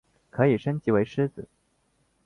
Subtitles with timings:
[0.31, 1.47] 可以升级为狮子。